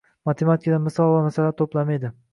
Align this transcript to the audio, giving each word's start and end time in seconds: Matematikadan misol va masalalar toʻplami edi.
Matematikadan 0.29 0.81
misol 0.87 1.13
va 1.13 1.19
masalalar 1.29 1.57
toʻplami 1.63 1.99
edi. 2.01 2.13